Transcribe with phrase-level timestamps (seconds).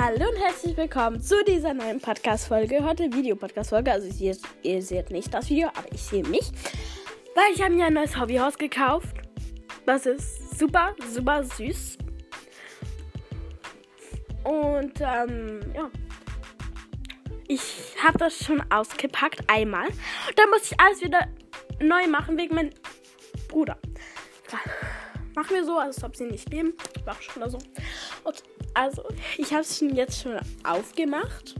[0.00, 2.84] Hallo und herzlich willkommen zu dieser neuen Podcast-Folge.
[2.84, 3.90] Heute Video-Podcast-Folge.
[3.90, 6.52] Also ihr, ihr seht nicht das Video, aber ich sehe mich.
[7.34, 9.16] Weil ich habe mir ein neues Hobbyhaus gekauft.
[9.86, 11.98] Das ist super, super süß.
[14.44, 15.90] Und ähm, ja.
[17.48, 19.88] Ich habe das schon ausgepackt einmal.
[20.36, 21.26] Dann muss ich alles wieder
[21.80, 22.70] neu machen wegen meinem
[23.48, 23.76] Bruder.
[25.34, 26.74] Machen wir so, als ob sie nicht leben.
[27.04, 27.58] Mach schon oder so.
[28.22, 28.44] Und
[28.78, 29.02] also,
[29.36, 31.56] ich habe es jetzt schon aufgemacht.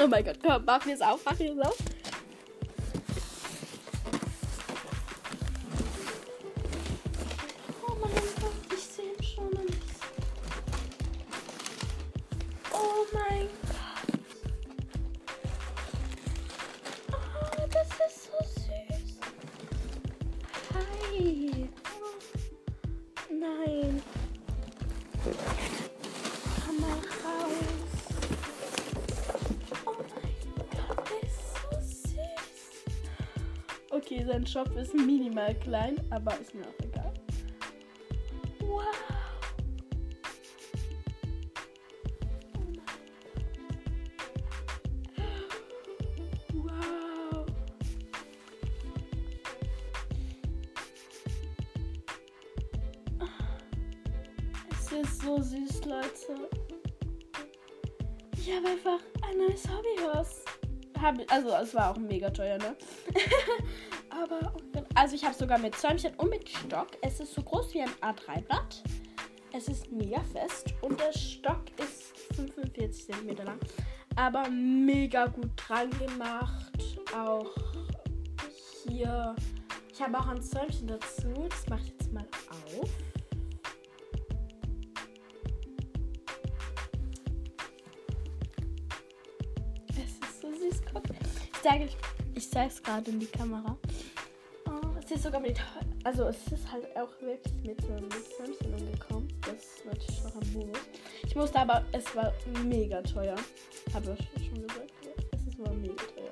[0.00, 1.76] Oh mein Gott, komm, machen wir es auf, machen wir es auf.
[34.12, 37.14] Okay, sein Shop ist minimal klein, aber ist mir auch egal.
[38.60, 38.84] Wow.
[46.52, 47.46] Wow.
[54.72, 56.50] Es ist so süß, Leute.
[58.36, 60.44] Ich habe einfach ein neues Hobbyhaus.
[61.00, 62.76] Hab, also, es war auch mega teuer, ne?
[64.14, 64.52] Aber,
[64.94, 66.88] also, ich habe sogar mit Zäumchen und mit Stock.
[67.00, 68.82] Es ist so groß wie ein A3-Blatt.
[69.52, 73.58] Es ist mega fest und der Stock ist 45 cm lang.
[74.16, 76.72] Aber mega gut dran gemacht.
[77.16, 77.50] Auch
[78.86, 79.34] hier.
[79.92, 81.32] Ich habe auch ein Zäumchen dazu.
[81.48, 82.26] Das mache ich jetzt mal
[82.78, 82.88] auf.
[89.88, 90.80] Es ist so süß.
[91.54, 91.88] Ich sage,
[92.34, 93.76] ich sage es gerade in die Kamera.
[94.66, 95.58] Oh, es ist sogar mit,
[96.04, 99.28] also es ist halt auch wirklich mit einem Zäumchen umgekommen.
[99.42, 100.78] Das ist natürlich noch ein Bonus.
[101.26, 102.32] Ich musste aber, es war
[102.64, 103.36] mega teuer.
[103.92, 104.92] Habe ich schon gesagt.
[105.32, 106.30] Es ist mal mega teuer.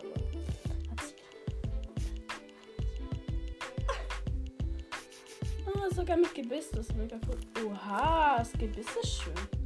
[5.66, 7.66] Oh, sogar mit Gebiss, das ist mega cool.
[7.66, 9.59] Oha, das Gebiss ist schön.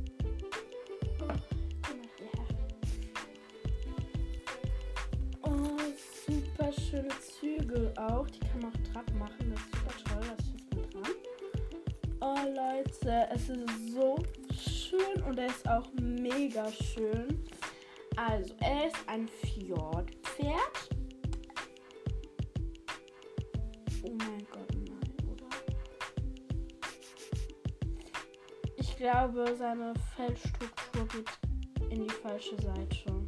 [7.74, 8.28] Zügel auch.
[8.28, 9.52] Die kann man auch Trab machen.
[9.52, 10.36] Das ist super toll.
[10.36, 11.14] Das ist mal dran.
[12.20, 14.16] Oh, Leute, es ist so
[14.56, 17.44] schön und er ist auch mega schön.
[18.16, 20.88] Also, er ist ein Fjordpferd.
[24.04, 25.48] Oh mein Gott, nein, oder?
[28.76, 33.23] Ich glaube, seine Feldstruktur geht in die falsche Seite.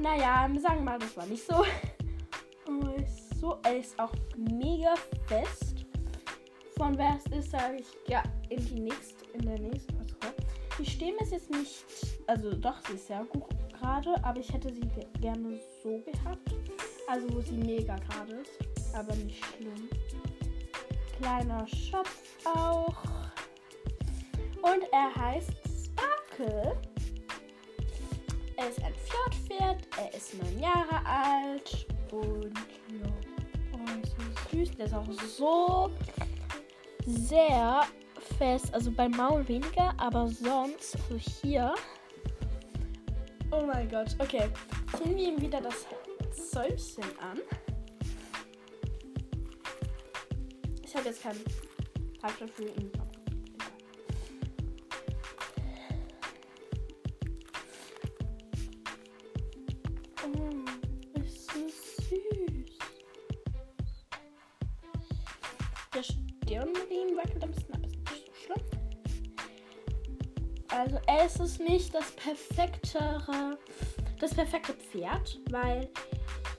[0.00, 1.64] Naja, sagen wir mal, das war nicht so.
[3.40, 3.58] So.
[3.62, 4.94] Er ist auch mega
[5.26, 5.86] fest.
[6.76, 10.36] Von wer es ist, sage ich ja in die nächste, in der nächsten Folge.
[10.78, 11.84] Die Stimme ist jetzt nicht.
[12.26, 16.54] Also doch, sie ist sehr gut gerade, aber ich hätte sie ge gerne so gehabt.
[17.08, 18.94] Also wo sie mega gerade ist.
[18.94, 19.88] Aber nicht schlimm.
[21.18, 22.94] Kleiner Schopf auch.
[24.62, 25.52] Und er heißt
[25.84, 26.76] Sparkle.
[28.60, 32.52] Er ist ein Fjordpferd, er ist neun Jahre alt und
[32.90, 33.10] ja,
[33.72, 34.14] oh, ist
[34.50, 34.76] so süß.
[34.76, 35.90] Der ist auch so
[37.06, 37.86] sehr
[38.36, 41.74] fest, also beim Maul weniger, aber sonst, also hier.
[43.50, 44.50] Oh mein Gott, okay.
[44.98, 45.86] Ziehen wir ihm wieder das
[46.50, 47.38] Zäumchen an.
[50.84, 51.42] Ich habe jetzt keinen
[52.20, 52.92] Tag dafür ihn.
[60.22, 62.78] Oh, ist so süß.
[65.94, 67.80] Der Stirnriemen wackelt ein bisschen ab.
[67.86, 68.66] Ist nicht so schlimm.
[70.68, 73.58] Also es ist nicht das perfektere,
[74.18, 75.88] das perfekte Pferd, weil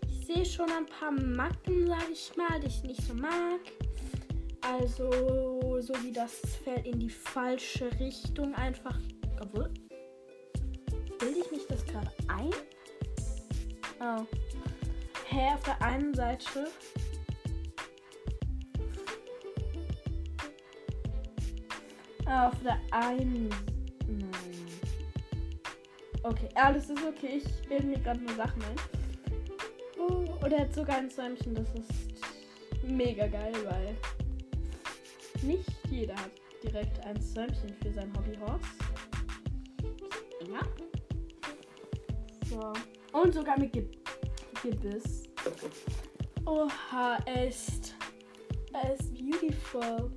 [0.10, 3.62] ich sehe schon ein paar Macken, sage ich mal, die ich nicht so mag.
[4.62, 8.98] Also so wie das Pferd in die falsche Richtung einfach.
[9.40, 9.72] Obwohl.
[11.20, 12.50] Bilde ich mich das gerade ein?
[14.04, 14.26] Oh.
[15.28, 16.72] Hä, auf der einen Seite.
[22.26, 23.48] Ah, Auf der einen.
[24.08, 24.32] Nein.
[26.24, 27.44] Okay, alles ist okay.
[27.44, 28.76] Ich bilde mir gerade nur Sachen ein.
[30.00, 31.54] Oh, und er hat sogar ein Zäumchen.
[31.54, 33.96] Das ist mega geil, weil
[35.44, 36.32] nicht jeder hat
[36.64, 38.66] direkt ein Säumchen für sein Hobbyhorse.
[40.50, 40.62] Ja.
[42.50, 42.74] So.
[43.12, 43.86] Und sogar mit Ge
[44.64, 45.24] Gebiss.
[46.46, 47.96] Oha, er ist.
[48.74, 50.12] Er ist beautiful.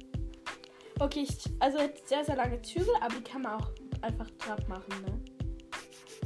[1.00, 3.70] Okay, ich, also hat sehr, sehr lange Zügel, aber die kann man auch
[4.00, 5.20] einfach Trab machen, ne?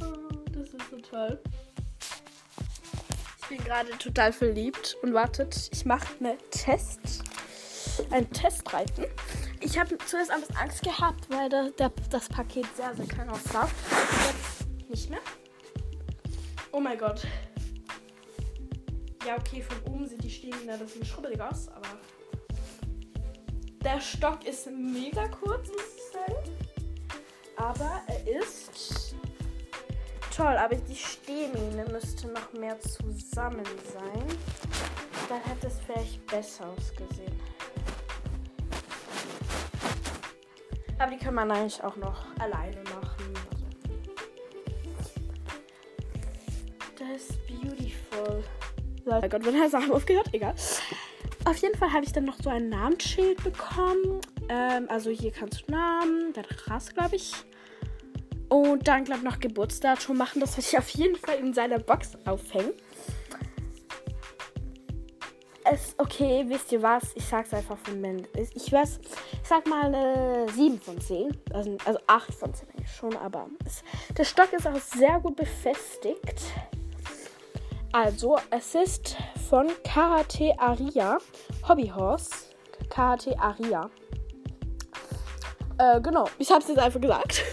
[0.01, 1.39] Oh, das ist so toll.
[3.41, 7.23] Ich bin gerade total verliebt und wartet, ich mache eine Test.
[8.11, 9.05] Ein Testreiten.
[9.61, 13.67] Ich habe zuerst bisschen Angst gehabt, weil der, der, das Paket sehr, sehr klein aussah.
[14.27, 15.19] Jetzt nicht mehr.
[16.71, 17.25] Oh mein Gott.
[19.25, 21.97] Ja, okay, von oben sind die Stiegen da ein bisschen schrubbelig aus, aber.
[23.83, 26.57] Der Stock ist mega kurz, muss ich sagen.
[27.55, 29.15] Aber er ist
[30.35, 30.57] toll.
[30.57, 34.25] Aber die Stehmine müsste noch mehr zusammen sein.
[35.27, 37.39] Dann hätte es vielleicht besser ausgesehen.
[40.97, 43.48] Aber die kann man eigentlich auch noch alleine machen.
[47.19, 48.43] Ist beautiful.
[49.05, 50.29] Oh Gott, wenn er Sachen aufgehört?
[50.31, 50.55] Egal.
[51.43, 54.21] Auf jeden Fall habe ich dann noch so ein Namensschild bekommen.
[54.47, 57.33] Ähm, also hier kannst du Namen, der Rasse, glaube ich.
[58.47, 60.39] Und dann, glaube ich, noch Geburtsdatum machen.
[60.39, 62.71] Das werde ich auf jeden Fall in seiner Box aufhängen.
[65.71, 67.11] Es, okay, wisst ihr was?
[67.15, 68.27] Ich sag's einfach von Mensch.
[68.55, 68.99] Ich weiß,
[69.33, 71.37] ich sag mal äh, 7 von 10.
[71.53, 73.83] Also, also 8 von 10 eigentlich schon, aber es,
[74.17, 76.41] der Stock ist auch sehr gut befestigt.
[77.91, 79.17] Also, es ist
[79.49, 81.17] von Karate Aria,
[81.67, 82.29] Hobbyhorse.
[82.89, 83.89] Karate Aria.
[85.79, 87.43] Äh, genau, ich hab's jetzt einfach gesagt.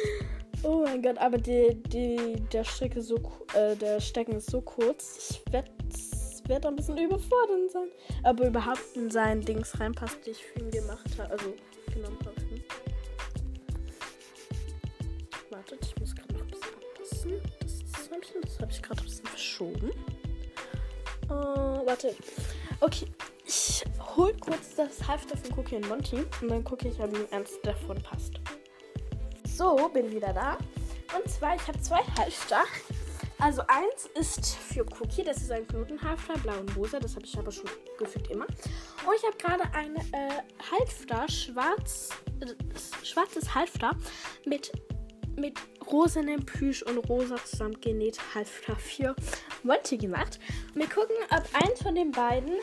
[0.64, 3.16] oh mein Gott, aber die, die, der Strick ist so,
[3.54, 5.30] äh, der Stecken ist so kurz.
[5.46, 5.70] Ich werde
[6.48, 7.88] werd ein bisschen überfordert sein.
[8.22, 11.30] Aber überhaupt in sein Dings reinpasst, die ich für ihn gemacht habe.
[11.30, 11.54] Also,
[11.92, 12.34] genommen habe.
[15.50, 17.40] Wartet, ich muss gerade noch ein bisschen abpassen.
[17.60, 19.05] Das Säumchen, das habe ich gerade ein bisschen
[19.56, 19.90] verschoben.
[21.28, 22.14] Uh, warte.
[22.80, 23.06] Okay,
[23.44, 23.84] ich
[24.16, 27.58] hol kurz das Halfter von Cookie und Monty und dann gucke ich, ob ihm eins
[27.62, 28.34] davon passt.
[29.48, 30.58] So, bin wieder da.
[31.16, 32.64] Und zwar, ich habe zwei Halfter.
[33.38, 37.38] Also eins ist für Cookie, das ist ein Knotenhalfter, blau und rosa, das habe ich
[37.38, 37.68] aber schon
[37.98, 38.46] gefühlt immer.
[38.46, 42.10] Und ich habe gerade ein äh, Halfter, schwarz,
[42.40, 43.90] äh, schwarzes Halfter
[44.46, 44.72] mit
[45.36, 45.58] mit
[45.90, 49.14] rosanem Plüsch und rosa zusammengenäht Halfter 4
[49.62, 50.38] Monty gemacht.
[50.74, 52.54] Wir gucken, ob eins von den beiden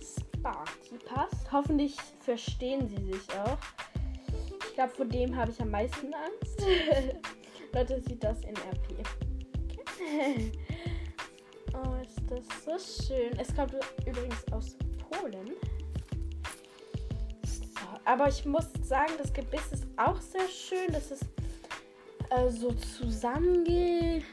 [0.00, 1.52] Sparky passt.
[1.52, 3.58] Hoffentlich verstehen sie sich auch.
[4.68, 6.62] Ich glaube, vor dem habe ich am meisten Angst.
[7.72, 9.06] Leute, sieht das in RP.
[9.78, 10.52] Okay.
[11.74, 13.38] Oh, ist das so schön.
[13.38, 13.74] Es kommt
[14.06, 14.76] übrigens aus
[15.10, 15.50] Polen.
[18.06, 20.92] Aber ich muss sagen, das Gebiss ist auch sehr schön.
[20.92, 21.24] Das ist
[22.30, 24.24] äh, so zusammengemacht.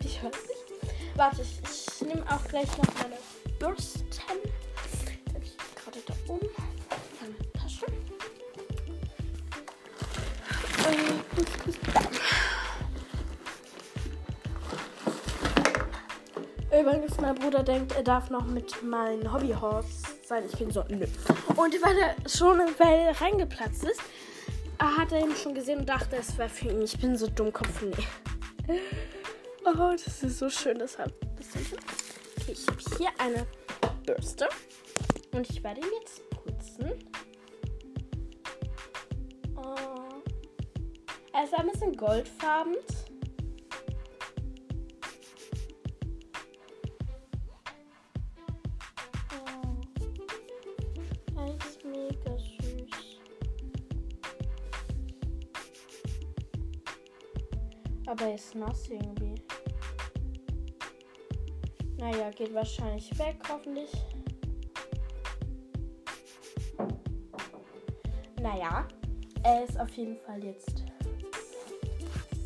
[0.00, 1.14] Ich weiß nicht.
[1.14, 3.16] Warte, ich, ich nehme auch gleich noch meine
[3.60, 4.04] Bürsten.
[4.28, 6.48] Habe ich gerade da oben.
[7.20, 7.86] Meine Tasche.
[16.76, 19.88] Übrigens, mein Bruder denkt, er darf noch mit meinem Hobbyhorse
[20.26, 20.42] sein.
[20.50, 21.06] Ich bin so, nö.
[21.48, 24.00] Und weil er schon in Well reingeplatzt ist,
[24.78, 26.82] hat er ihn schon gesehen und dachte, es wäre für ihn.
[26.82, 27.82] Ich bin so dummkopf.
[27.82, 28.80] Nee.
[29.64, 31.12] Oh, das ist so schön, deshalb.
[32.40, 33.46] Okay, ich habe hier eine
[34.04, 34.48] Bürste.
[35.32, 36.92] Und ich werde ihn jetzt putzen.
[39.56, 40.22] Oh.
[41.32, 42.76] Er ist ein bisschen goldfarben.
[58.06, 59.34] Aber er ist nass irgendwie.
[61.96, 63.90] Naja, geht wahrscheinlich weg, hoffentlich.
[68.40, 68.86] Naja,
[69.42, 70.84] er ist auf jeden Fall jetzt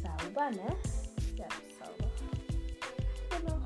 [0.01, 0.77] sauber, ne?
[1.35, 2.09] Ja, sauber.
[3.31, 3.59] Genau.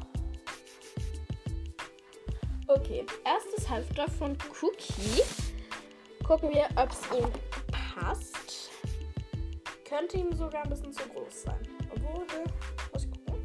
[2.69, 5.23] Okay, erstes Halfter von Cookie.
[6.27, 7.29] Gucken wir, ob es ihm
[7.71, 8.71] passt.
[9.87, 12.45] Könnte ihm sogar ein bisschen zu groß sein wurde.
[12.93, 13.45] Muss ich gucken.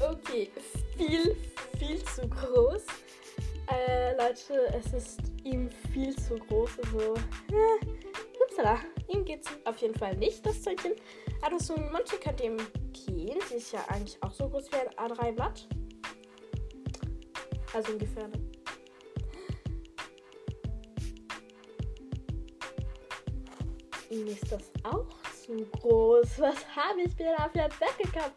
[0.00, 0.50] Okay,
[0.96, 1.36] viel,
[1.78, 2.82] viel zu groß.
[3.70, 6.70] Äh, Leute, es ist ihm viel zu groß.
[6.84, 7.14] Also,
[7.52, 8.80] äh, upsala.
[9.08, 10.92] Ihm geht's auf jeden Fall nicht, das Zeugchen.
[11.42, 12.56] Aber so ein manche könnte ihm
[12.92, 13.38] gehen.
[13.48, 15.68] Sie ist ja eigentlich auch so groß wie ein A3-Blatt.
[17.72, 18.28] Also ungefähr.
[18.28, 18.40] Ne?
[24.10, 26.40] Ihm ist das auch zu groß.
[26.40, 28.32] Was habe ich mir dafür weggekauft?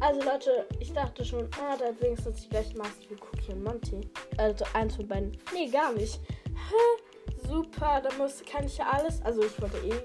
[0.00, 4.00] Also Leute, ich dachte schon, ah, hat wenigstens die gleiche Maske wie Cookie und Monty.
[4.36, 5.36] Also eins von beiden.
[5.54, 6.20] Nee, gar nicht.
[6.46, 7.48] Hä?
[7.48, 10.02] Super, da muss, kann ich ja alles, also ich wollte eh,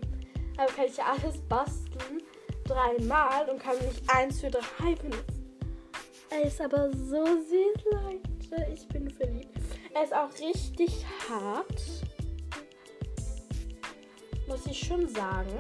[0.58, 2.22] aber kann ich ja alles basteln.
[2.66, 5.60] Dreimal und kann nicht eins für drei benutzen.
[6.30, 8.72] Er ist aber so süß, Leute.
[8.74, 9.50] Ich bin verliebt.
[9.94, 11.84] Er ist auch richtig hart.
[14.48, 15.60] Muss ich schon sagen.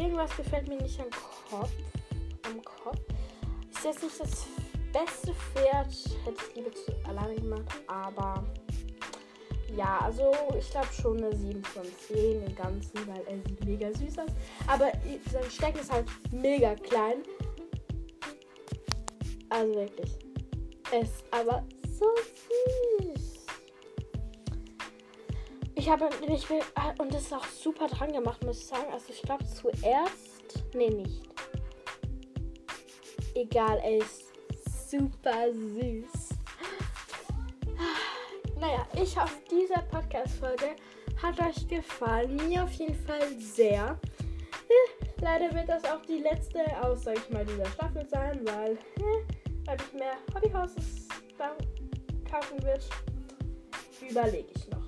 [0.00, 1.70] Irgendwas gefällt mir nicht am Kopf.
[2.44, 3.00] Am Kopf.
[3.70, 4.46] Ist jetzt nicht das
[4.92, 5.92] beste Pferd.
[6.24, 7.68] Hätte ich lieber zu alleine gemacht.
[7.86, 8.44] Aber
[9.76, 13.92] ja, also ich glaube schon eine 7 von 10 im Ganzen, weil er sieht mega
[13.92, 14.30] süß aus.
[14.66, 14.90] Aber
[15.30, 17.22] sein Stecken ist halt mega klein.
[19.48, 20.18] Also wirklich.
[20.92, 21.64] Er ist aber
[21.98, 22.06] so
[25.80, 26.60] Ich habe nicht viel.
[26.74, 28.92] Ah, und das ist auch super dran gemacht, muss ich sagen.
[28.92, 30.62] Also ich glaube zuerst.
[30.74, 31.22] Nee, nicht.
[33.34, 34.24] Egal, er ist
[34.90, 36.34] super süß.
[38.60, 40.76] Naja, ich hoffe, diese Podcast-Folge
[41.22, 42.36] hat euch gefallen.
[42.46, 43.98] Mir auf jeden Fall sehr.
[45.22, 48.76] Leider wird das auch die letzte aus, sag ich mal, dieser Staffel sein, weil,
[49.64, 51.08] weil ich mehr Hobbyhouses
[52.30, 52.86] kaufen wird,
[54.06, 54.79] überlege ich noch.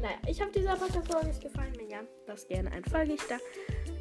[0.00, 1.72] Naja, ich hoffe, dieser Podcast-Folge ist gefallen.
[1.76, 3.36] Wenn ja, lasst gerne ein Folge da.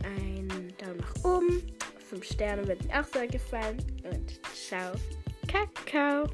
[0.05, 1.61] Ein Daumen nach oben.
[2.09, 3.77] 5 Sterne wird mir auch sehr gefallen.
[4.03, 4.93] Und ciao.
[5.47, 6.27] Kakao.